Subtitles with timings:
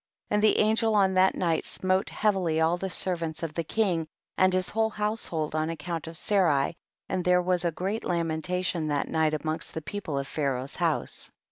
[0.29, 0.35] 25.
[0.35, 4.51] And the angel on that night smote heavily all the servants of the king, and
[4.51, 6.73] his whole household, on account of Sarai,
[7.07, 11.29] and there was a great lamentation that night amongst the people of Pharaoh's house.